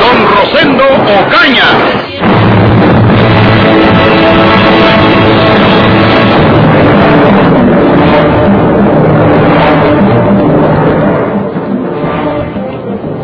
Don 0.00 0.16
Rosendo 0.34 0.84
Ocaña. 0.84 1.68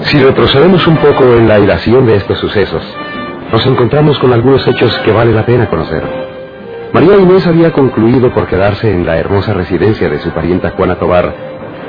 Si 0.02 0.18
retrocedemos 0.18 0.86
un 0.86 0.96
poco 0.98 1.24
en 1.24 1.48
la 1.48 1.58
hilación 1.58 2.06
de 2.06 2.16
estos 2.16 2.38
sucesos, 2.38 2.82
nos 3.50 3.64
encontramos 3.66 4.18
con 4.18 4.32
algunos 4.32 4.66
hechos 4.68 4.92
que 5.04 5.12
vale 5.12 5.32
la 5.32 5.46
pena 5.46 5.68
conocer. 5.68 6.02
María 6.92 7.16
Inés 7.16 7.46
había 7.46 7.72
concluido 7.72 8.30
por 8.34 8.46
quedarse 8.46 8.90
en 8.92 9.06
la 9.06 9.16
hermosa 9.16 9.54
residencia 9.54 10.10
de 10.10 10.18
su 10.18 10.30
parienta 10.30 10.72
Juana 10.76 10.96
Tobar, 10.96 11.32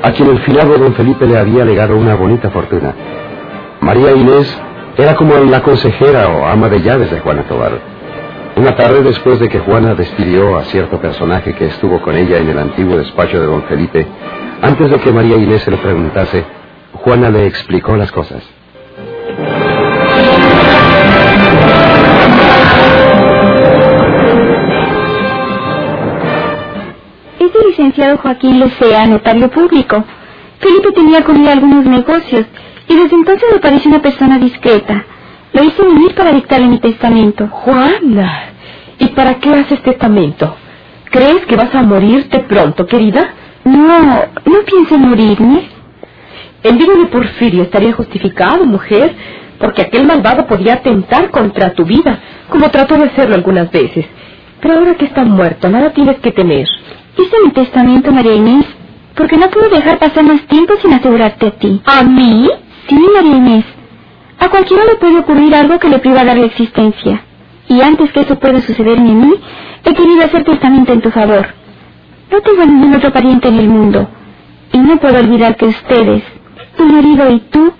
a 0.02 0.10
quien 0.12 0.30
el 0.30 0.38
finado 0.40 0.78
don 0.78 0.94
Felipe 0.94 1.26
le 1.26 1.36
había 1.36 1.64
legado 1.64 1.96
una 1.96 2.14
bonita 2.14 2.50
fortuna. 2.50 2.94
María 3.80 4.12
Inés 4.12 4.58
era 4.96 5.16
como 5.16 5.34
la 5.36 5.60
consejera 5.62 6.28
o 6.28 6.46
ama 6.46 6.68
de 6.68 6.80
llaves 6.80 7.10
de 7.10 7.18
Juana 7.18 7.42
Tobar. 7.42 7.72
Una 8.56 8.76
tarde 8.76 9.02
después 9.02 9.40
de 9.40 9.48
que 9.48 9.58
Juana 9.58 9.94
despidió 9.94 10.56
a 10.56 10.64
cierto 10.64 11.00
personaje 11.00 11.54
que 11.54 11.66
estuvo 11.66 12.00
con 12.00 12.14
ella 12.14 12.38
en 12.38 12.48
el 12.48 12.58
antiguo 12.58 12.96
despacho 12.96 13.40
de 13.40 13.46
don 13.46 13.64
Felipe, 13.64 14.06
antes 14.62 14.90
de 14.90 15.00
que 15.00 15.10
María 15.10 15.36
Inés 15.36 15.62
se 15.62 15.72
lo 15.72 15.78
preguntase, 15.78 16.44
Juana 16.92 17.30
le 17.30 17.46
explicó 17.46 17.96
las 17.96 18.12
cosas. 18.12 18.44
Es 27.40 27.50
el 27.52 27.68
licenciado 27.68 28.18
Joaquín 28.18 28.60
Lecea, 28.60 29.06
notario 29.06 29.50
público. 29.50 30.04
Felipe 30.60 30.92
tenía 30.92 31.24
con 31.24 31.36
él 31.36 31.48
algunos 31.48 31.84
negocios 31.84 32.46
y 32.88 32.94
desde 32.94 33.16
entonces 33.16 33.48
me 33.52 33.60
pareció 33.60 33.90
una 33.90 34.02
persona 34.02 34.38
discreta. 34.38 35.04
Lo 35.52 35.62
hice 35.62 35.82
venir 35.82 36.14
para 36.14 36.32
dictarle 36.32 36.66
mi 36.66 36.78
testamento. 36.78 37.48
Juana, 37.48 38.52
¿y 38.98 39.06
para 39.08 39.34
qué 39.34 39.54
haces 39.54 39.82
testamento? 39.82 40.56
¿Crees 41.10 41.46
que 41.46 41.56
vas 41.56 41.74
a 41.74 41.82
morirte 41.82 42.40
pronto, 42.40 42.86
querida? 42.86 43.34
No, 43.64 44.00
no 44.44 44.64
pienso 44.66 44.98
morirme. 44.98 45.68
El 46.62 46.78
digo 46.78 46.94
de 46.94 47.06
Porfirio 47.06 47.62
estaría 47.62 47.92
justificado, 47.92 48.64
mujer, 48.64 49.14
porque 49.58 49.82
aquel 49.82 50.06
malvado 50.06 50.46
podía 50.46 50.74
atentar 50.74 51.30
contra 51.30 51.72
tu 51.72 51.84
vida, 51.84 52.18
como 52.48 52.70
trató 52.70 52.96
de 52.96 53.04
hacerlo 53.04 53.34
algunas 53.34 53.70
veces. 53.70 54.06
Pero 54.60 54.74
ahora 54.74 54.94
que 54.94 55.04
está 55.04 55.24
muerto, 55.24 55.68
nada 55.68 55.90
tienes 55.90 56.18
que 56.18 56.32
temer. 56.32 56.66
Hice 57.16 57.36
mi 57.44 57.52
testamento, 57.52 58.10
María 58.10 58.34
Inés, 58.34 58.66
porque 59.14 59.36
no 59.36 59.48
puedo 59.50 59.68
dejar 59.68 59.98
pasar 59.98 60.24
más 60.24 60.42
tiempo 60.46 60.74
sin 60.82 60.92
asegurarte 60.92 61.46
a 61.46 61.50
ti. 61.52 61.80
¿A 61.84 62.02
mí? 62.02 62.48
Sí, 62.88 62.98
María 63.14 63.36
Inés. 63.36 63.64
A 64.38 64.48
cualquiera 64.48 64.84
le 64.84 64.96
puede 64.96 65.18
ocurrir 65.18 65.54
algo 65.54 65.78
que 65.78 65.88
le 65.88 65.98
priva 65.98 66.24
dar 66.24 66.36
la 66.36 66.46
existencia. 66.46 67.22
Y 67.68 67.80
antes 67.80 68.12
que 68.12 68.20
eso 68.20 68.38
pueda 68.38 68.60
sucederme 68.60 69.10
a 69.10 69.14
mí, 69.14 69.34
he 69.84 69.94
querido 69.94 70.24
hacer 70.24 70.44
testamento 70.44 70.92
en 70.92 71.00
tu 71.00 71.10
favor. 71.10 71.46
No 72.30 72.40
tengo 72.40 72.64
ningún 72.64 72.94
otro 72.94 73.12
pariente 73.12 73.48
en 73.48 73.58
el 73.58 73.68
mundo. 73.68 74.08
Y 74.72 74.78
no 74.78 74.98
puedo 74.98 75.18
olvidar 75.18 75.56
que 75.56 75.66
ustedes, 75.66 76.22
tu 76.76 76.84
marido 76.84 77.30
y 77.30 77.40
tú, 77.40 77.72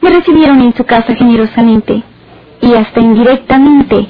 me 0.00 0.10
recibieron 0.10 0.60
en 0.62 0.74
su 0.74 0.84
casa 0.84 1.14
generosamente. 1.14 2.02
Y 2.60 2.74
hasta 2.74 3.00
indirectamente, 3.00 4.06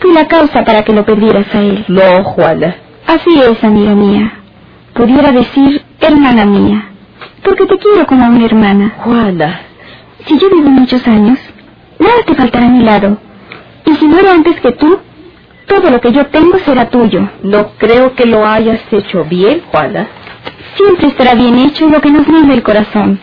fui 0.00 0.12
la 0.12 0.26
causa 0.26 0.64
para 0.64 0.82
que 0.82 0.92
lo 0.92 1.04
perdieras 1.04 1.54
a 1.54 1.60
él. 1.60 1.84
No, 1.88 2.24
Juana. 2.24 2.76
Así 3.06 3.38
es, 3.40 3.62
amiga 3.62 3.94
mía. 3.94 4.32
Pudiera 4.94 5.30
decir 5.30 5.82
hermana 6.00 6.46
mía. 6.46 6.88
Porque 7.44 7.66
te 7.66 7.78
quiero 7.78 8.06
como 8.06 8.24
a 8.24 8.28
una 8.28 8.44
hermana. 8.46 8.94
Juana. 8.98 9.60
Si 10.26 10.38
yo 10.38 10.48
vivo 10.50 10.70
muchos 10.70 11.06
años, 11.06 11.38
nada 11.98 12.22
te 12.26 12.34
faltará 12.34 12.66
a 12.66 12.70
mi 12.70 12.82
lado. 12.82 13.18
Y 13.86 13.94
si 13.96 14.06
muero 14.06 14.30
antes 14.30 14.58
que 14.60 14.72
tú, 14.72 14.98
todo 15.66 15.90
lo 15.90 16.00
que 16.00 16.12
yo 16.12 16.26
tengo 16.26 16.58
será 16.58 16.88
tuyo. 16.88 17.28
No 17.42 17.72
creo 17.78 18.14
que 18.14 18.26
lo 18.26 18.46
hayas 18.46 18.80
hecho 18.90 19.24
bien, 19.24 19.62
Juana. 19.70 20.08
Siempre 20.76 21.08
estará 21.08 21.34
bien 21.34 21.58
hecho 21.58 21.88
lo 21.88 22.00
que 22.00 22.10
nos 22.10 22.26
manda 22.26 22.54
el 22.54 22.62
corazón. 22.62 23.20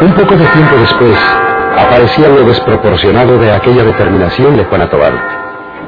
Un 0.00 0.12
poco 0.14 0.34
de 0.34 0.46
tiempo 0.46 0.76
después, 0.76 1.16
aparecía 1.76 2.28
lo 2.28 2.42
desproporcionado 2.44 3.38
de 3.38 3.52
aquella 3.52 3.84
determinación 3.84 4.56
de 4.56 4.64
Juana 4.64 4.88
Tobar. 4.88 5.12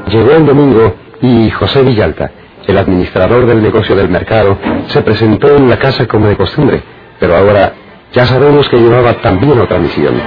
Llegó 0.08 0.32
el 0.32 0.44
domingo 0.44 0.94
y 1.22 1.50
José 1.50 1.82
Villalta, 1.82 2.30
el 2.66 2.76
administrador 2.76 3.46
del 3.46 3.62
negocio 3.62 3.96
del 3.96 4.10
mercado, 4.10 4.58
se 4.88 5.00
presentó 5.00 5.56
en 5.56 5.70
la 5.70 5.78
casa 5.78 6.06
como 6.06 6.26
de 6.28 6.36
costumbre, 6.36 6.82
pero 7.18 7.36
ahora 7.36 7.72
ya 8.12 8.26
sabemos 8.26 8.68
que 8.68 8.76
llevaba 8.76 9.14
también 9.14 9.58
otra 9.58 9.78
misión. 9.78 10.20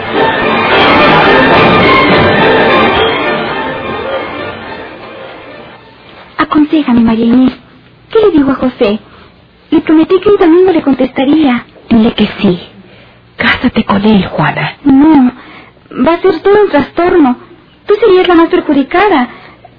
Aconsejame, 6.40 7.02
María 7.02 7.26
Inés. 7.26 7.54
¿Qué 8.12 8.20
le 8.20 8.32
digo 8.32 8.52
a 8.52 8.56
José? 8.56 9.00
Le 9.70 9.82
prometí 9.82 10.20
que 10.20 10.30
el 10.30 10.38
domingo 10.38 10.72
le 10.72 10.82
contestaría. 10.82 11.66
Dile 11.90 12.14
que 12.14 12.28
sí. 12.40 12.75
Cásate 13.38 13.84
con 13.86 14.04
él, 14.06 14.26
Juana. 14.28 14.78
No, 14.86 15.32
va 16.06 16.14
a 16.16 16.22
ser 16.22 16.40
todo 16.42 16.64
un 16.64 16.70
trastorno. 16.70 17.38
Tú 17.86 17.94
serías 17.96 18.28
la 18.28 18.36
más 18.36 18.50
perjudicada, 18.50 19.30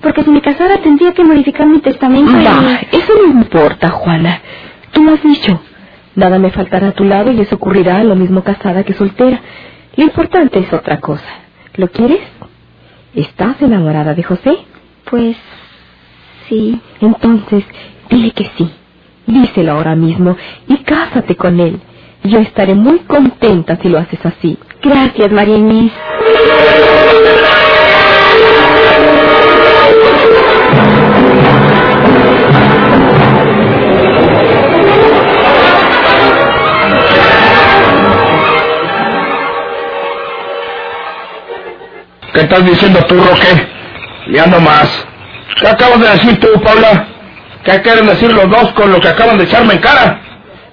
porque 0.00 0.22
si 0.22 0.30
me 0.30 0.40
casara 0.42 0.78
tendría 0.78 1.12
que 1.12 1.24
modificar 1.24 1.66
mi 1.66 1.80
testamento. 1.80 2.32
y- 2.38 2.44
Va, 2.44 2.80
eso 2.92 3.12
no 3.26 3.40
importa, 3.40 3.90
Juana. 3.90 4.40
Tú 4.92 5.04
lo 5.04 5.14
has 5.14 5.22
dicho. 5.22 5.60
Nada 6.14 6.38
me 6.38 6.50
faltará 6.50 6.88
a 6.88 6.92
tu 6.92 7.04
lado 7.04 7.30
y 7.32 7.40
eso 7.40 7.56
ocurrirá 7.56 8.02
lo 8.04 8.14
mismo 8.16 8.42
casada 8.42 8.84
que 8.84 8.94
soltera. 8.94 9.40
Lo 9.96 10.04
importante 10.04 10.58
es 10.60 10.72
otra 10.72 11.00
cosa. 11.00 11.24
¿Lo 11.76 11.88
quieres? 11.88 12.20
¿Estás 13.14 13.60
enamorada 13.62 14.14
de 14.14 14.22
José? 14.22 14.56
Pues 15.10 15.36
sí. 16.48 16.80
Entonces, 17.00 17.64
dile 18.10 18.30
que 18.32 18.50
sí. 18.56 18.70
Díselo 19.26 19.72
ahora 19.72 19.94
mismo 19.96 20.36
y 20.68 20.76
cásate 20.78 21.36
con 21.36 21.58
él. 21.60 21.80
Yo 22.28 22.38
estaré 22.40 22.74
muy 22.74 23.00
contenta 23.00 23.76
si 23.80 23.88
lo 23.88 23.98
haces 23.98 24.18
así. 24.24 24.58
Gracias, 24.82 25.30
María 25.30 25.56
Inés. 25.56 25.92
¿Qué 42.32 42.40
estás 42.40 42.64
diciendo 42.66 43.00
tú, 43.08 43.14
Roque? 43.14 43.66
Ya 44.32 44.46
no 44.46 44.60
más. 44.60 45.06
¿Qué 45.60 45.68
acabas 45.68 46.00
de 46.00 46.08
decir 46.10 46.40
tú, 46.40 46.48
Paula? 46.62 47.06
¿Qué 47.64 47.80
quieren 47.82 48.06
decir 48.06 48.32
los 48.32 48.48
dos 48.50 48.72
con 48.72 48.92
lo 48.92 49.00
que 49.00 49.08
acaban 49.08 49.38
de 49.38 49.44
echarme 49.44 49.74
en 49.74 49.80
cara? 49.80 50.20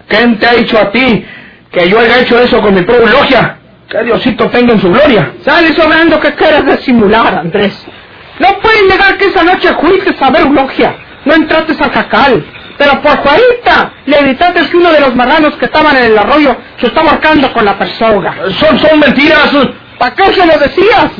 ¿Quién 0.07 0.37
te 0.37 0.45
ha 0.45 0.53
dicho 0.53 0.77
a 0.77 0.91
ti 0.91 1.25
que 1.73 1.89
yo 1.89 1.99
haya 1.99 2.19
hecho 2.19 2.39
eso 2.39 2.61
con 2.61 2.73
mi 2.73 2.83
propia 2.83 3.11
logia? 3.11 3.57
Que 3.89 4.03
Diosito 4.03 4.49
tenga 4.49 4.73
en 4.73 4.79
su 4.79 4.89
gloria. 4.91 5.33
Sale 5.43 5.73
sobrando 5.73 6.19
que 6.19 6.33
quieres 6.33 6.65
disimular, 6.65 7.35
Andrés. 7.35 7.73
No 8.39 8.59
puedes 8.61 8.87
negar 8.87 9.17
que 9.17 9.25
esa 9.25 9.43
noche 9.43 9.69
fuiste 9.81 10.15
a 10.19 10.29
ver 10.29 10.45
logia. 10.47 10.95
No 11.25 11.33
entraste 11.33 11.73
al 11.83 11.91
jacal. 11.91 12.45
Pero 12.77 13.01
por 13.01 13.17
Juanita 13.17 13.91
le 14.05 14.19
evitaste 14.19 14.69
que 14.69 14.77
uno 14.77 14.91
de 14.91 14.99
los 14.99 15.15
marranos 15.15 15.55
que 15.55 15.65
estaban 15.65 15.95
en 15.97 16.05
el 16.05 16.17
arroyo 16.17 16.55
se 16.79 16.87
está 16.87 17.03
marcando 17.03 17.51
con 17.53 17.65
la 17.65 17.77
persona. 17.77 18.35
Son, 18.59 18.79
son 18.79 18.99
mentiras. 18.99 19.51
¿Para 19.99 20.15
qué 20.15 20.25
se 20.25 20.45
lo 20.45 20.57
decías? 20.57 21.11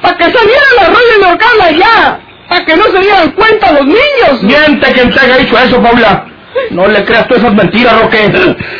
Para 0.00 0.16
que 0.16 0.24
saliera 0.24 0.62
el 0.72 0.84
arroyo 0.86 1.12
y 1.18 1.22
lo 1.22 1.38
cala 1.38 1.70
ya. 1.72 2.20
Para 2.48 2.64
que 2.64 2.76
no 2.76 2.84
se 2.84 2.98
dieran 3.00 3.30
cuenta 3.32 3.72
los 3.72 3.86
niños. 3.86 4.42
Miente 4.42 4.92
quien 4.92 5.10
te 5.10 5.20
haya 5.20 5.36
dicho 5.38 5.58
eso, 5.58 5.82
Paula. 5.82 6.26
No 6.70 6.86
le 6.88 7.04
creas 7.04 7.26
tú 7.28 7.34
esas 7.34 7.54
mentiras, 7.54 8.02
Roque. 8.02 8.32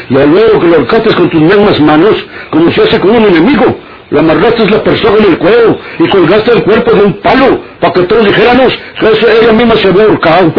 Y 0.09 0.15
luego 0.15 0.61
que 0.61 0.67
lo 0.67 0.77
alcances 0.77 1.15
con 1.15 1.31
tus 1.31 1.41
mismas 1.41 1.81
manos, 1.81 2.25
como 2.51 2.71
se 2.71 2.83
hace 2.83 3.01
con 3.01 3.11
un 3.11 3.25
enemigo. 3.25 3.79
Le 4.11 4.19
amarraste 4.21 4.69
la 4.69 4.83
persona 4.83 5.17
en 5.19 5.33
el 5.33 5.39
cuello 5.39 5.79
y 5.99 6.09
colgaste 6.09 6.53
el 6.53 6.63
cuerpo 6.65 6.93
de 6.93 7.03
un 7.03 7.21
palo 7.21 7.63
para 7.81 7.93
que 7.95 8.03
todos 8.03 8.27
dijéramos 8.27 8.73
que 9.01 9.09
ella 9.41 9.53
misma 9.53 9.75
se 9.77 9.89
había 9.89 10.05
ahorcado. 10.05 10.53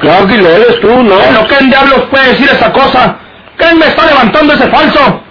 ¿Qué 0.00 0.10
águila 0.10 0.48
eres 0.50 0.80
tú, 0.80 0.88
no? 0.88 1.16
¿Pero 1.16 1.46
quién 1.48 1.70
diablos 1.70 2.02
puede 2.10 2.28
decir 2.28 2.48
esa 2.52 2.70
cosa? 2.72 3.16
¿Quién 3.56 3.78
me 3.78 3.86
está 3.86 4.06
levantando 4.06 4.52
ese 4.54 4.68
falso? 4.68 5.22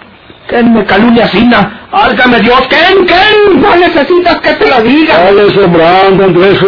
¿Quién 0.48 0.74
me 0.74 0.84
calunia 0.84 1.24
asina? 1.24 1.88
¡Álgame 1.92 2.40
Dios! 2.40 2.60
¿Quién? 2.68 3.06
¿Quién? 3.06 3.62
No 3.62 3.76
necesitas 3.76 4.40
que 4.40 4.54
te 4.54 4.68
lo 4.68 4.82
diga. 4.82 5.16
Dale 5.16 5.50
sobrando, 5.52 6.24
Andrés. 6.24 6.58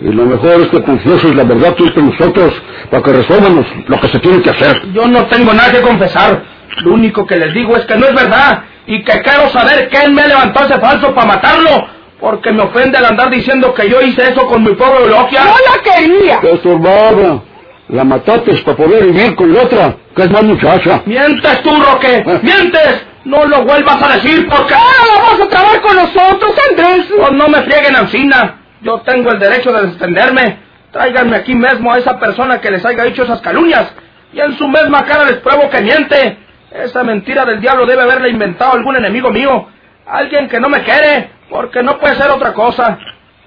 Y 0.00 0.12
lo 0.12 0.26
mejor 0.26 0.60
es 0.60 0.68
que 0.68 0.82
confieses 0.82 1.34
la 1.34 1.44
verdad 1.44 1.74
tú 1.74 1.84
entre 1.84 2.02
nosotros 2.02 2.54
para 2.90 3.02
que 3.02 3.12
resuelvamos 3.12 3.66
lo 3.86 4.00
que 4.00 4.08
se 4.08 4.18
tiene 4.20 4.40
que 4.42 4.50
hacer. 4.50 4.92
Yo 4.92 5.08
no 5.08 5.26
tengo 5.26 5.52
nada 5.52 5.72
que 5.72 5.80
confesar. 5.80 6.42
Lo 6.82 6.92
único 6.92 7.26
que 7.26 7.36
les 7.36 7.52
digo 7.52 7.76
es 7.76 7.84
que 7.84 7.96
no 7.96 8.06
es 8.06 8.14
verdad 8.14 8.62
y 8.86 9.02
que 9.02 9.20
quiero 9.22 9.48
saber 9.48 9.88
quién 9.90 10.14
me 10.14 10.26
levantó 10.26 10.64
ese 10.64 10.78
falso 10.78 11.12
para 11.14 11.26
matarlo. 11.26 11.88
Porque 12.20 12.52
me 12.52 12.62
ofende 12.62 12.98
al 12.98 13.06
andar 13.06 13.30
diciendo 13.30 13.72
que 13.74 13.88
yo 13.88 14.00
hice 14.00 14.22
eso 14.22 14.46
con 14.46 14.62
mi 14.62 14.74
pobre 14.74 15.04
Elogia. 15.04 15.44
No 15.44 15.50
la 15.50 15.82
quería. 15.82 16.40
Te 16.40 16.52
estorbaba. 16.52 17.42
La 17.88 18.04
mataste 18.04 18.54
para 18.64 18.76
poder 18.76 19.06
vivir 19.06 19.34
con 19.34 19.52
la 19.52 19.62
otra, 19.62 19.96
que 20.14 20.22
es 20.22 20.30
más 20.30 20.42
muchacha. 20.42 21.00
¡Mientes 21.06 21.62
tú, 21.62 21.70
Roque! 21.80 22.22
¡Mientes! 22.42 23.06
No 23.24 23.46
lo 23.46 23.64
vuelvas 23.64 24.02
a 24.02 24.14
decir 24.14 24.46
porque... 24.48 24.74
Ahora 24.74 25.14
la 25.14 25.22
vas 25.22 25.40
a 25.40 25.48
trabar 25.48 25.80
con 25.80 25.96
nosotros, 25.96 26.52
Andrés. 26.70 27.06
Pues 27.16 27.32
no 27.32 27.48
me 27.48 27.62
frieguen, 27.62 27.96
Ancina. 27.96 28.56
Yo 28.80 29.00
tengo 29.00 29.30
el 29.30 29.38
derecho 29.38 29.72
de 29.72 29.88
defenderme. 29.88 30.58
Tráiganme 30.92 31.36
aquí 31.36 31.54
mismo 31.54 31.92
a 31.92 31.98
esa 31.98 32.18
persona 32.18 32.60
que 32.60 32.70
les 32.70 32.84
haya 32.84 33.04
dicho 33.04 33.22
esas 33.22 33.40
calumnias. 33.40 33.92
Y 34.32 34.40
en 34.40 34.56
su 34.56 34.66
misma 34.68 35.04
cara 35.04 35.24
les 35.24 35.38
pruebo 35.38 35.68
que 35.70 35.80
miente. 35.80 36.38
Esa 36.70 37.02
mentira 37.02 37.44
del 37.44 37.60
diablo 37.60 37.86
debe 37.86 38.02
haberla 38.02 38.28
inventado 38.28 38.72
algún 38.72 38.96
enemigo 38.96 39.30
mío. 39.30 39.68
Alguien 40.06 40.48
que 40.48 40.60
no 40.60 40.68
me 40.68 40.82
quiere, 40.82 41.30
porque 41.50 41.82
no 41.82 41.98
puede 41.98 42.16
ser 42.16 42.30
otra 42.30 42.52
cosa. 42.52 42.98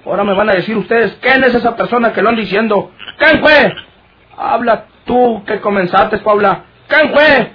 Ahora 0.04 0.24
me 0.24 0.34
van 0.34 0.50
a 0.50 0.54
decir 0.54 0.76
ustedes 0.76 1.16
quién 1.20 1.42
es 1.44 1.54
esa 1.54 1.76
persona 1.76 2.12
que 2.12 2.22
lo 2.22 2.28
han 2.28 2.36
diciendo. 2.36 2.90
¿Quién 3.18 3.40
fue? 3.40 3.74
Habla 4.36 4.86
tú 5.04 5.44
que 5.46 5.60
comenzaste, 5.60 6.18
Paula. 6.18 6.64
¿Quién 6.88 7.12
fue? 7.12 7.52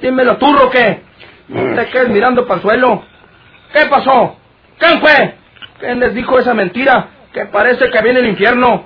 Dímelo 0.00 0.36
tú, 0.36 0.52
Roque. 0.52 1.02
No 1.48 1.74
te 1.74 1.86
quedes 1.90 2.08
mirando 2.08 2.46
para 2.46 2.56
el 2.56 2.62
suelo. 2.62 3.02
¿Qué 3.72 3.86
pasó? 3.86 4.36
¿Quién 4.78 5.00
fue? 5.00 5.34
¿Quién 5.80 5.98
les 5.98 6.14
dijo 6.14 6.38
esa 6.38 6.54
mentira? 6.54 7.08
Que 7.32 7.46
parece 7.46 7.90
que 7.90 8.02
viene 8.02 8.20
el 8.20 8.28
infierno. 8.28 8.84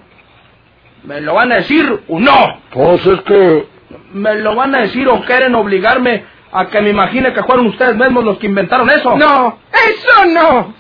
¿Me 1.02 1.20
lo 1.20 1.35
van 1.35 1.52
a 1.52 1.56
decir 1.56 2.05
o 2.08 2.19
no? 2.20 2.61
Pues 2.70 3.05
es 3.05 3.20
que... 3.23 3.67
¿Me 4.12 4.37
lo 4.37 4.55
van 4.55 4.75
a 4.75 4.82
decir 4.82 5.08
o 5.08 5.25
quieren 5.25 5.55
obligarme 5.55 6.25
a 6.52 6.67
que 6.67 6.81
me 6.81 6.91
imagine 6.91 7.32
que 7.32 7.43
fueron 7.43 7.67
ustedes 7.67 7.96
mismos 7.96 8.25
los 8.25 8.38
que 8.38 8.46
inventaron 8.46 8.88
eso? 8.91 9.17
No, 9.17 9.58
eso 9.73 10.25
no. 10.26 10.75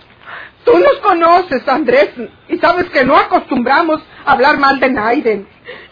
Tú 0.64 0.78
nos 0.78 0.98
conoces, 1.00 1.66
Andrés, 1.68 2.10
y 2.48 2.56
sabes 2.58 2.88
que 2.90 3.04
no 3.04 3.16
acostumbramos 3.16 4.02
a 4.24 4.32
hablar 4.32 4.58
mal 4.58 4.80
de 4.80 4.90
Naiden, 4.90 5.46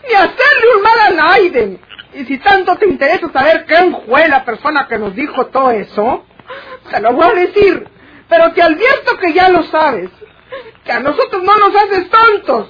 ni 0.08 0.14
hacerle 0.14 0.76
un 0.76 0.82
mal 0.82 1.00
a 1.00 1.10
Naiden. 1.10 1.80
Y 2.14 2.24
si 2.24 2.38
tanto 2.38 2.76
te 2.76 2.86
interesa 2.86 3.30
saber 3.32 3.66
quién 3.66 3.98
fue 4.06 4.28
la 4.28 4.44
persona 4.44 4.86
que 4.88 4.98
nos 4.98 5.14
dijo 5.14 5.46
todo 5.46 5.70
eso, 5.72 6.24
te 6.90 7.00
lo 7.00 7.12
voy 7.12 7.26
a 7.26 7.34
decir. 7.34 7.86
Pero 8.28 8.52
te 8.52 8.62
advierto 8.62 9.16
que 9.18 9.32
ya 9.32 9.48
lo 9.48 9.62
sabes. 9.64 10.10
Que 10.84 10.92
a 10.92 11.00
nosotros 11.00 11.42
no 11.42 11.56
nos 11.56 11.74
haces 11.74 12.10
tontos. 12.10 12.68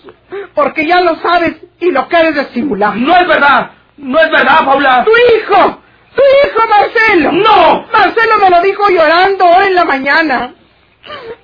Porque 0.55 0.87
ya 0.87 1.01
lo 1.01 1.17
sabes 1.17 1.55
y 1.81 1.91
lo 1.91 2.09
quieres 2.09 2.35
disimular. 2.35 2.97
No 2.97 3.17
es 3.17 3.27
verdad. 3.27 3.71
No 3.97 4.19
es 4.19 4.31
verdad, 4.31 4.65
Paula. 4.65 5.05
¡Tu 5.05 5.11
hijo! 5.11 5.83
¡Tu 6.15 6.23
hijo 6.23 6.69
Marcelo! 6.69 7.33
¡No! 7.33 7.87
Marcelo 7.93 8.39
me 8.41 8.51
lo 8.51 8.63
dijo 8.63 8.89
llorando 8.89 9.45
hoy 9.47 9.67
en 9.69 9.75
la 9.75 9.85
mañana. 9.85 10.55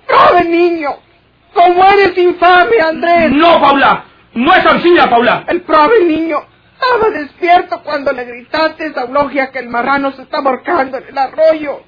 ¡Pobre 0.07 0.45
niño! 0.45 0.91
¿Cómo 1.55 1.85
eres 1.85 2.17
infame, 2.17 2.81
Andrés? 2.81 3.33
No, 3.33 3.61
Paula. 3.61 4.05
No 4.35 4.55
es 4.55 4.63
sencilla, 4.63 5.09
Paula. 5.09 5.45
El 5.49 5.63
pobre 5.63 6.05
niño 6.05 6.39
estaba 6.75 7.11
despierto 7.11 7.83
cuando 7.83 8.13
le 8.13 8.25
gritaste 8.25 8.93
a 8.95 9.03
Eulogia 9.03 9.51
que 9.51 9.59
el 9.59 9.69
marrano 9.69 10.13
se 10.13 10.23
está 10.23 10.39
ahorcando 10.39 10.99
en 10.99 11.09
el 11.09 11.19
arroyo. 11.19 11.81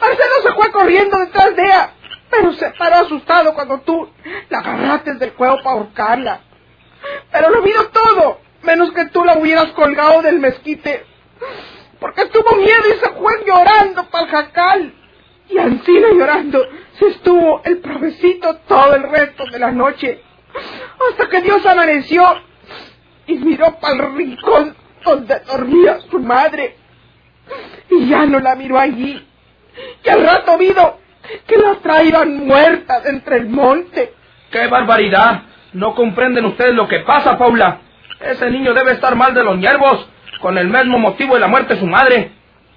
Marcelo 0.00 0.42
se 0.42 0.52
fue 0.52 0.72
corriendo 0.72 1.18
detrás 1.18 1.56
de 1.56 1.62
ella, 1.62 1.90
pero 2.30 2.52
se 2.54 2.70
paró 2.72 2.96
asustado 2.96 3.54
cuando 3.54 3.80
tú 3.80 4.08
la 4.48 4.58
agarraste 4.58 5.14
del 5.14 5.32
cuello 5.34 5.56
para 5.62 5.76
ahorcarla. 5.76 6.40
Pero 7.30 7.50
lo 7.50 7.62
vino 7.62 7.84
todo, 7.86 8.40
menos 8.62 8.92
que 8.92 9.06
tú 9.06 9.24
la 9.24 9.38
hubieras 9.38 9.66
colgado 9.72 10.22
del 10.22 10.40
mezquite, 10.40 11.04
porque 12.00 12.26
tuvo 12.26 12.56
miedo 12.56 12.82
y 12.88 12.98
se 12.98 13.10
fue 13.12 13.44
llorando 13.46 14.04
para 14.10 14.24
el 14.24 14.30
jacal. 14.30 14.94
Y 15.48 15.58
Ancina 15.58 16.08
llorando 16.10 16.66
se 16.98 17.08
estuvo 17.08 17.60
el 17.64 17.78
provecito 17.78 18.56
todo 18.66 18.94
el 18.94 19.02
resto 19.02 19.44
de 19.50 19.58
la 19.58 19.70
noche, 19.70 20.22
hasta 21.10 21.28
que 21.28 21.42
Dios 21.42 21.64
amaneció 21.66 22.24
y 23.26 23.34
miró 23.36 23.78
para 23.78 23.94
el 23.94 24.14
rincón 24.14 24.76
donde 25.04 25.40
dormía 25.40 26.00
su 26.10 26.18
madre. 26.18 26.76
Y 27.90 28.08
ya 28.08 28.24
no 28.26 28.40
la 28.40 28.54
miró 28.54 28.78
allí. 28.78 29.22
Y 30.04 30.08
al 30.08 30.24
rato 30.24 30.58
vino 30.58 30.98
que 31.46 31.56
la 31.56 31.74
traían 31.76 32.46
muerta 32.46 33.00
de 33.00 33.10
entre 33.10 33.36
el 33.38 33.48
monte. 33.48 34.12
¡Qué 34.50 34.66
barbaridad! 34.66 35.42
No 35.72 35.94
comprenden 35.94 36.44
ustedes 36.44 36.74
lo 36.74 36.86
que 36.86 37.00
pasa, 37.00 37.36
Paula. 37.36 37.78
Ese 38.20 38.50
niño 38.50 38.72
debe 38.74 38.92
estar 38.92 39.16
mal 39.16 39.34
de 39.34 39.42
los 39.42 39.58
nervios, 39.58 40.06
con 40.40 40.56
el 40.56 40.68
mismo 40.68 40.98
motivo 40.98 41.34
de 41.34 41.40
la 41.40 41.48
muerte 41.48 41.74
de 41.74 41.80
su 41.80 41.86
madre. 41.86 42.30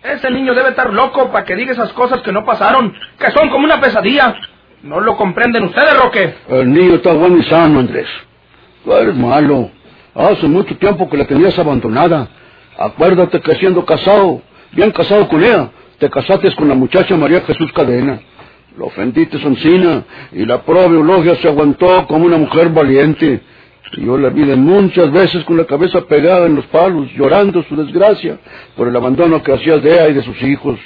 Ese 0.04 0.32
niño 0.32 0.54
debe 0.54 0.70
estar 0.70 0.92
loco 0.92 1.32
para 1.32 1.46
que 1.46 1.56
diga 1.56 1.74
esas 1.74 1.94
cosas 1.94 2.22
que 2.22 2.32
no 2.32 2.46
pasaron, 2.46 2.94
que 3.20 3.32
son 3.32 3.50
como 3.50 3.66
una 3.66 3.80
pesadilla. 3.80 4.36
¿No 4.84 5.00
lo 5.00 5.16
comprenden 5.18 5.66
ustedes, 5.66 6.00
Roque? 6.00 6.36
El 6.48 6.72
niño 6.72 6.96
está 6.96 7.14
bueno 7.14 7.38
y 7.38 7.44
sano, 7.44 7.80
Andrés. 7.80 8.08
Tú 8.84 8.94
eres 8.94 9.16
malo. 9.16 9.70
Hace 10.16 10.48
mucho 10.48 10.76
tiempo 10.78 11.10
que 11.10 11.18
la 11.18 11.26
tenías 11.26 11.58
abandonada. 11.60 12.28
Acuérdate 12.78 13.42
que 13.42 13.56
siendo 13.56 13.86
casado, 13.86 14.42
bien 14.72 14.92
casado 14.92 15.28
con 15.28 15.44
ella, 15.44 15.70
te 16.00 16.10
casaste 16.10 16.54
con 16.56 16.68
la 16.68 16.76
muchacha 16.76 17.16
María 17.18 17.42
Jesús 17.42 17.72
Cadena. 17.74 18.20
Lo 18.78 18.86
ofendiste 18.86 19.40
Sancina 19.40 20.04
y 20.32 20.46
la 20.46 20.62
pobre 20.62 20.96
Eulogia 20.96 21.36
se 21.36 21.48
aguantó 21.48 22.06
como 22.08 22.26
una 22.26 22.38
mujer 22.38 22.70
valiente. 22.70 23.42
Yo 23.98 24.18
la 24.18 24.30
vi 24.30 24.44
de 24.44 24.56
muchas 24.56 25.12
veces 25.12 25.44
con 25.46 25.58
la 25.58 25.66
cabeza 25.66 26.02
pegada 26.02 26.46
en 26.46 26.56
los 26.56 26.66
palos, 26.68 27.08
llorando 27.16 27.64
su 27.64 27.76
desgracia 27.76 28.38
por 28.76 28.88
el 28.88 28.96
abandono 28.96 29.42
que 29.42 29.54
hacías 29.54 29.82
de 29.82 29.94
ella 29.94 30.10
y 30.10 30.14
de 30.14 30.24
sus 30.24 30.42
hijos. 30.44 30.78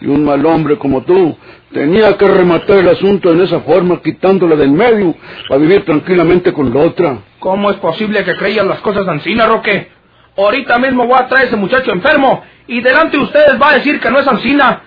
Y 0.00 0.06
un 0.06 0.24
mal 0.24 0.44
hombre 0.44 0.76
como 0.76 1.02
tú 1.02 1.36
tenía 1.72 2.16
que 2.16 2.26
rematar 2.26 2.78
el 2.78 2.88
asunto 2.88 3.32
en 3.32 3.40
esa 3.40 3.60
forma, 3.60 4.00
quitándola 4.02 4.56
del 4.56 4.70
medio, 4.70 5.14
para 5.48 5.60
vivir 5.60 5.84
tranquilamente 5.84 6.52
con 6.52 6.72
la 6.72 6.80
otra. 6.80 7.18
¿Cómo 7.38 7.70
es 7.70 7.76
posible 7.78 8.24
que 8.24 8.36
creían 8.36 8.68
las 8.68 8.80
cosas 8.80 9.08
Ancina, 9.08 9.46
Roque? 9.46 9.97
Ahorita 10.38 10.78
mismo 10.78 11.04
voy 11.04 11.18
a 11.18 11.26
traer 11.26 11.44
a 11.44 11.48
ese 11.48 11.56
muchacho 11.56 11.90
enfermo 11.90 12.44
y 12.68 12.80
delante 12.80 13.16
de 13.16 13.24
ustedes 13.24 13.60
va 13.60 13.70
a 13.70 13.74
decir 13.74 13.98
que 13.98 14.08
no 14.08 14.20
es 14.20 14.28
Ancina, 14.28 14.82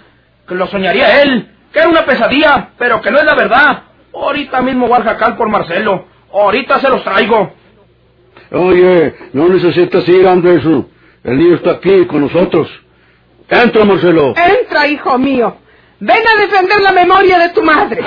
que 0.48 0.56
lo 0.56 0.66
soñaría 0.68 1.22
él, 1.22 1.52
que 1.74 1.80
era 1.80 1.90
una 1.90 2.06
pesadilla, 2.06 2.70
pero 2.78 3.02
que 3.02 3.12
no 3.12 3.18
es 3.18 3.26
la 3.26 3.36
verdad. 3.36 3.84
Ahorita 4.14 4.62
mismo 4.62 4.88
voy 4.88 5.00
a 5.00 5.04
jacal 5.04 5.36
por 5.36 5.50
Marcelo. 5.50 6.06
Ahorita 6.34 6.80
se 6.80 6.90
los 6.90 7.04
traigo. 7.04 7.54
Oye, 8.52 9.14
no 9.34 9.50
necesitas 9.50 10.08
ir, 10.08 10.26
Andrés. 10.26 10.64
El 10.66 11.38
niño 11.38 11.56
está 11.56 11.72
aquí 11.72 12.06
con 12.06 12.22
nosotros. 12.22 12.70
Entra, 13.50 13.84
Marcelo. 13.84 14.34
Entra, 14.38 14.88
hijo 14.88 15.18
mío. 15.18 15.58
Ven 16.00 16.24
a 16.28 16.42
defender 16.42 16.82
la 16.82 16.94
memoria 16.94 17.38
de 17.40 17.50
tu 17.50 17.62
madre. 17.62 18.02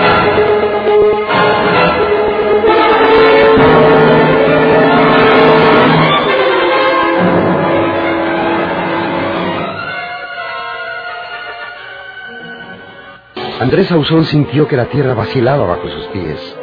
Andrés 13.65 13.91
Ausón 13.93 14.27
sintió 14.27 14.69
que 14.69 14.77
la 14.77 14.91
tierra 14.91 15.15
vacilaba 15.15 15.67
bajo 15.67 15.89
sus 15.89 16.05
pies. 16.09 16.57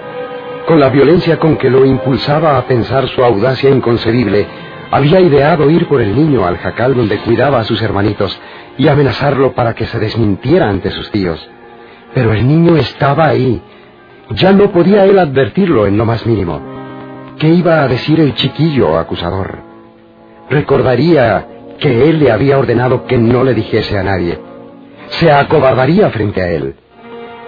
Con 0.67 0.79
la 0.79 0.89
violencia 0.89 1.39
con 1.39 1.57
que 1.57 1.67
lo 1.67 1.83
impulsaba 1.83 2.59
a 2.59 2.67
pensar 2.67 3.07
su 3.07 3.23
audacia 3.23 3.71
inconcebible, 3.71 4.45
había 4.91 5.19
ideado 5.19 5.67
ir 5.71 5.87
por 5.87 5.99
el 5.99 6.15
niño 6.15 6.45
al 6.45 6.57
jacal 6.59 6.93
donde 6.93 7.17
cuidaba 7.17 7.59
a 7.59 7.63
sus 7.63 7.81
hermanitos 7.81 8.39
y 8.77 8.87
amenazarlo 8.87 9.53
para 9.53 9.73
que 9.73 9.87
se 9.87 9.97
desmintiera 9.97 10.69
ante 10.69 10.91
sus 10.91 11.09
tíos. 11.09 11.39
Pero 12.13 12.33
el 12.33 12.47
niño 12.47 12.75
estaba 12.75 13.29
ahí. 13.29 13.59
Ya 14.35 14.51
no 14.51 14.71
podía 14.71 15.05
él 15.05 15.17
advertirlo 15.17 15.87
en 15.87 15.97
lo 15.97 16.05
más 16.05 16.23
mínimo. 16.27 16.61
¿Qué 17.39 17.47
iba 17.49 17.81
a 17.81 17.87
decir 17.87 18.19
el 18.19 18.35
chiquillo 18.35 18.99
acusador? 18.99 19.57
Recordaría 20.51 21.47
que 21.79 22.09
él 22.09 22.19
le 22.19 22.31
había 22.31 22.59
ordenado 22.59 23.07
que 23.07 23.17
no 23.17 23.43
le 23.43 23.55
dijese 23.55 23.97
a 23.97 24.03
nadie. 24.03 24.39
Se 25.07 25.31
acobardaría 25.31 26.11
frente 26.11 26.43
a 26.43 26.51
él. 26.51 26.75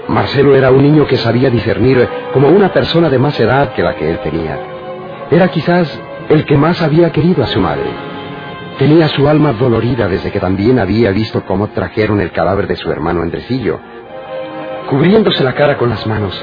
Marcelo 0.07 0.55
era 0.55 0.72
un 0.72 0.83
niño 0.83 1.07
que 1.07 1.17
sabía 1.17 1.50
discernir 1.50 2.07
como 2.33 2.50
una 2.50 2.72
persona 2.74 3.10
de 3.10 3.19
más 3.19 3.39
edad 3.39 3.74
que 3.74 3.83
la 3.83 3.95
que 3.95 4.10
él 4.10 4.19
tenía. 4.19 4.60
Era 5.31 5.48
quizás 5.50 6.00
el 6.29 6.45
que 6.45 6.57
más 6.57 6.81
había 6.81 7.12
querido 7.12 7.43
a 7.43 7.48
su 7.48 7.60
madre. 7.60 7.89
Tenía 8.77 9.07
su 9.07 9.27
alma 9.27 9.53
dolorida 9.53 10.07
desde 10.07 10.31
que 10.31 10.39
también 10.39 10.79
había 10.79 11.12
visto 11.12 11.43
cómo 11.45 11.69
trajeron 11.69 12.19
el 12.19 12.31
cadáver 12.31 12.67
de 12.67 12.75
su 12.75 12.91
hermano 12.91 13.22
Andresillo, 13.22 13.79
Cubriéndose 14.89 15.43
la 15.43 15.55
cara 15.55 15.77
con 15.77 15.89
las 15.89 16.05
manos, 16.05 16.33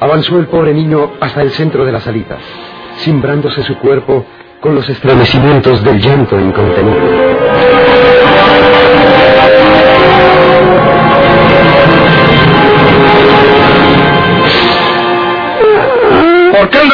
avanzó 0.00 0.38
el 0.38 0.46
pobre 0.46 0.72
niño 0.72 1.12
hasta 1.20 1.42
el 1.42 1.50
centro 1.50 1.84
de 1.84 1.92
la 1.92 2.00
salita, 2.00 2.38
cimbrándose 2.98 3.62
su 3.62 3.76
cuerpo 3.78 4.24
con 4.60 4.74
los 4.74 4.88
estremecimientos 4.88 5.84
del 5.84 6.00
llanto 6.00 6.40
incontenible. 6.40 7.51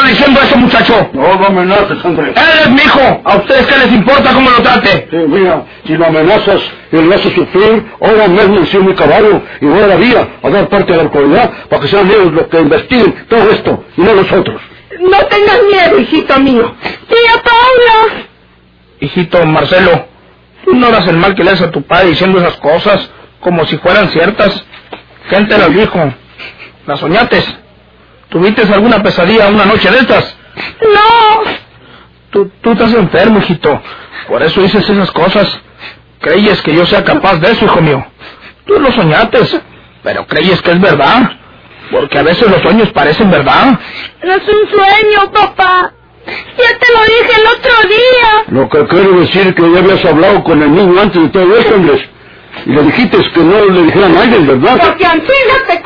¿Por 0.09 0.17
qué 0.17 0.25
anda 0.25 0.41
diciendo 0.41 0.41
eso, 0.41 0.57
muchacho? 0.57 1.11
No 1.13 1.35
lo 1.35 1.47
amenaces, 1.47 2.05
Andrés. 2.05 2.35
Él 2.37 2.61
es 2.63 2.71
mi 2.71 2.81
hijo. 2.81 3.21
¿A 3.25 3.37
ustedes 3.37 3.67
qué 3.67 3.79
les 3.79 3.93
importa 3.93 4.33
cómo 4.33 4.51
lo 4.51 4.63
trate? 4.63 5.09
Sí, 5.11 5.17
mira, 5.29 5.65
si 5.87 5.97
lo 5.97 6.07
amenazas 6.07 6.61
y 6.93 6.97
le 6.97 7.15
haces 7.15 7.33
sufrir, 7.35 7.85
ahora 8.01 8.29
mismo 8.29 8.59
encima 8.59 8.85
mi 8.85 8.95
caballo 8.95 9.43
y 9.61 9.67
voy 9.67 9.81
a 9.81 9.87
la 9.87 9.97
vía 9.97 10.29
a 10.43 10.49
dar 10.49 10.69
parte 10.69 10.95
a 10.95 10.97
la 10.97 11.03
autoridad 11.05 11.51
para 11.69 11.83
que 11.83 11.89
sean 11.89 12.07
ellos 12.09 12.33
los 12.33 12.47
que 12.47 12.61
investiguen 12.61 13.27
todo 13.29 13.51
esto 13.51 13.85
y 13.97 14.01
no 14.03 14.15
nosotros. 14.15 14.61
No 15.01 15.19
tengas 15.27 15.59
miedo, 15.71 16.01
hijito 16.01 16.41
mío. 16.41 16.75
Tía 16.83 17.43
Paula. 17.43 18.25
Hijito 19.01 19.45
Marcelo, 19.47 20.07
tú 20.65 20.75
no 20.75 20.89
harás 20.89 21.07
el 21.09 21.19
mal 21.19 21.35
que 21.35 21.45
le 21.45 21.51
haces 21.53 21.69
a 21.69 21.71
tu 21.71 21.83
padre 21.83 22.09
diciendo 22.11 22.39
esas 22.39 22.57
cosas 22.57 23.11
como 23.41 23.65
si 23.67 23.77
fueran 23.79 24.09
ciertas. 24.11 24.65
¿Quién 25.29 25.47
te 25.47 25.57
las 25.59 25.73
dijo? 25.73 26.13
¿Las 26.87 26.99
soñates? 26.99 27.45
¿Tuviste 28.29 28.63
alguna 28.63 29.03
pesadilla 29.03 29.49
una 29.49 29.65
noche 29.65 29.91
de 29.91 29.99
estas? 29.99 30.37
No. 30.83 31.51
Tú, 32.31 32.51
tú 32.61 32.73
estás 32.73 32.93
enfermo, 32.95 33.39
hijito. 33.39 33.81
Por 34.27 34.43
eso 34.43 34.61
dices 34.61 34.89
esas 34.89 35.11
cosas. 35.13 35.61
¿Creyes 36.21 36.61
que 36.63 36.75
yo 36.75 36.85
sea 36.85 37.05
capaz 37.05 37.37
de 37.37 37.53
eso, 37.53 37.65
hijo 37.65 37.81
mío? 37.81 38.05
Tú 38.67 38.79
lo 38.79 38.93
soñates, 38.93 39.59
pero 40.03 40.27
creyes 40.27 40.61
que 40.61 40.73
es 40.73 40.81
verdad. 40.81 41.33
Porque 41.91 42.19
a 42.19 42.23
veces 42.23 42.51
los 42.51 42.61
sueños 42.61 42.91
parecen 42.91 43.31
verdad. 43.31 43.79
No 44.23 44.35
es 44.35 44.43
un 44.43 44.69
sueño, 44.71 45.33
papá. 45.33 45.95
Ya 46.27 46.79
te 46.79 46.93
lo 46.93 47.01
dije 47.05 47.41
el 47.41 47.47
otro 47.47 47.89
día. 47.89 48.45
Lo 48.49 48.69
que 48.69 48.87
quiero 48.89 49.21
decir 49.21 49.55
que 49.55 49.73
ya 49.73 49.79
habías 49.79 50.05
hablado 50.05 50.45
con 50.45 50.63
el 50.63 50.75
niño 50.75 51.01
antes 51.01 51.23
de 51.23 51.29
todo 51.31 51.57
esto, 51.57 51.75
Andrés. 51.75 52.03
Y 52.67 52.71
le 52.73 52.83
dijiste 52.83 53.19
que 53.33 53.41
no 53.41 53.65
le 53.65 53.83
dijera 53.85 54.07
a 54.07 54.11
nadie, 54.11 54.39
¿verdad? 54.41 54.79
Porque 54.85 55.07
antes 55.07 55.37
no 55.49 55.67
te. 55.67 55.78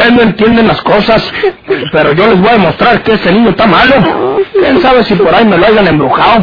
Ustedes 0.00 0.16
no 0.16 0.22
entienden 0.22 0.66
las 0.66 0.80
cosas, 0.80 1.30
pero 1.92 2.14
yo 2.14 2.26
les 2.28 2.40
voy 2.40 2.48
a 2.48 2.52
demostrar 2.52 3.02
que 3.02 3.12
ese 3.12 3.30
niño 3.32 3.50
está 3.50 3.66
malo. 3.66 4.40
¿Quién 4.58 4.80
sabe 4.80 5.04
si 5.04 5.14
por 5.14 5.34
ahí 5.34 5.44
me 5.44 5.58
lo 5.58 5.66
hayan 5.66 5.86
embrujado? 5.88 6.42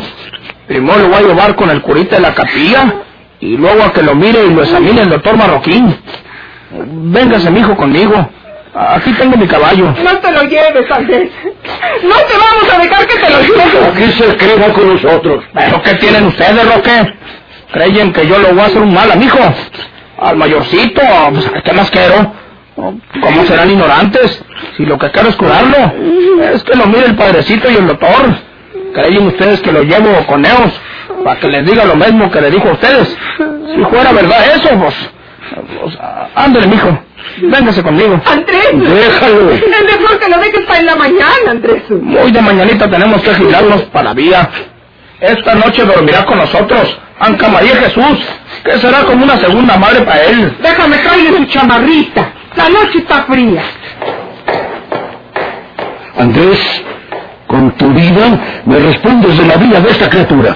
Primero 0.67 0.99
lo 0.99 1.07
voy 1.07 1.17
a 1.17 1.21
llevar 1.21 1.55
con 1.55 1.71
el 1.71 1.81
curita 1.81 2.17
de 2.17 2.21
la 2.21 2.35
capilla 2.35 2.93
y 3.39 3.57
luego 3.57 3.83
a 3.83 3.91
que 3.91 4.03
lo 4.03 4.13
mire 4.13 4.45
y 4.45 4.53
lo 4.53 4.61
examine 4.61 5.01
el 5.01 5.09
doctor 5.09 5.37
Marroquín. 5.37 5.97
Véngase, 6.71 7.49
mi 7.49 7.61
hijo, 7.61 7.75
conmigo. 7.75 8.29
Aquí 8.75 9.11
tengo 9.13 9.35
mi 9.35 9.47
caballo. 9.47 9.91
No 10.03 10.17
te 10.19 10.31
lo 10.31 10.43
lleves, 10.43 10.91
Andrés. 10.91 11.31
No 12.03 12.15
te 12.15 12.33
vamos 12.37 12.71
a 12.71 12.77
dejar 12.77 13.07
que 13.07 13.15
te 13.15 13.29
lo 13.31 13.41
lleves. 13.41 13.87
Aquí 13.87 14.11
se 14.11 14.37
queda 14.37 14.71
con 14.71 14.87
nosotros. 14.87 15.43
¿Pero 15.51 15.81
qué 15.81 15.95
tienen 15.95 16.27
ustedes, 16.27 16.75
Roque? 16.75 17.11
¿Creyen 17.73 18.13
que 18.13 18.27
yo 18.27 18.37
le 18.37 18.51
voy 18.51 18.59
a 18.61 18.65
hacer 18.65 18.83
un 18.83 18.93
mal 18.93 19.11
a 19.11 19.15
mi 19.15 19.25
hijo? 19.25 19.39
Al 20.19 20.37
mayorcito, 20.37 21.01
pues, 21.31 21.51
¿qué 21.63 21.73
más 21.73 21.89
quiero? 21.89 22.36
¿Cómo 22.77 23.45
serán 23.45 23.71
ignorantes? 23.71 24.43
Si 24.77 24.85
lo 24.85 24.97
que 24.97 25.09
quiero 25.11 25.29
es 25.29 25.35
curarlo. 25.35 25.93
Es 26.53 26.63
que 26.63 26.77
lo 26.77 26.85
mire 26.85 27.07
el 27.07 27.15
padrecito 27.15 27.69
y 27.71 27.75
el 27.75 27.87
doctor. 27.87 28.35
¿Creen 28.93 29.27
ustedes 29.27 29.61
que 29.61 29.71
lo 29.71 29.81
llevo 29.81 30.25
con 30.27 30.45
ellos? 30.45 30.79
Para 31.23 31.39
que 31.39 31.47
les 31.47 31.65
diga 31.65 31.85
lo 31.85 31.95
mismo 31.95 32.29
que 32.29 32.39
le 32.39 32.51
dijo 32.51 32.69
a 32.69 32.73
ustedes. 32.73 33.17
Si 33.75 33.83
fuera 33.85 34.11
verdad 34.11 34.45
eso, 34.55 34.69
pues... 34.79 34.95
pues 35.81 35.97
ándale, 36.35 36.67
mijo. 36.67 36.99
Véngase 37.41 37.81
conmigo. 37.81 38.21
Andrés. 38.25 38.69
Déjalo. 38.73 39.51
Es 39.51 39.63
mejor 39.67 40.19
que 40.19 40.29
lo 40.29 40.37
dejes 40.37 40.61
para 40.67 40.79
en 40.79 40.85
la 40.85 40.95
mañana, 40.95 41.51
Andrés. 41.51 41.83
Muy 41.89 42.31
de 42.31 42.41
mañanita 42.41 42.89
tenemos 42.89 43.21
que 43.23 43.33
girarnos 43.33 43.81
para 43.85 44.09
la 44.09 44.13
vía. 44.13 44.49
Esta 45.19 45.55
noche 45.55 45.83
dormirá 45.83 46.25
con 46.25 46.37
nosotros 46.37 46.95
Anca 47.19 47.47
María 47.47 47.75
Jesús, 47.77 48.19
que 48.63 48.77
será 48.77 49.03
como 49.03 49.23
una 49.23 49.37
segunda 49.37 49.75
madre 49.77 50.01
para 50.01 50.23
él. 50.25 50.55
Déjame 50.61 50.97
traerle 50.97 51.37
su 51.37 51.45
chamarrita. 51.45 52.33
La 52.55 52.69
noche 52.69 52.99
está 52.99 53.23
fría. 53.23 53.61
Andrés, 56.17 56.59
con 57.45 57.71
tu 57.77 57.89
vida 57.89 58.61
me 58.65 58.79
respondes 58.79 59.37
de 59.37 59.45
la 59.45 59.57
vida 59.57 59.79
de 59.79 59.89
esta 59.89 60.09
criatura. 60.09 60.55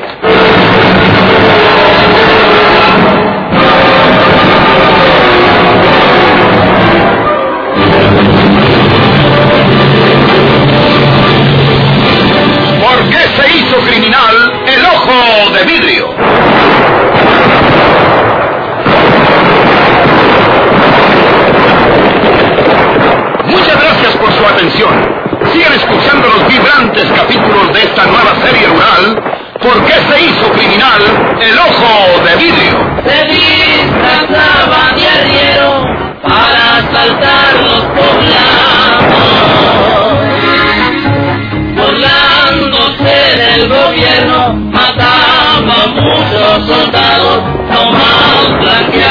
Yeah. 48.63 49.10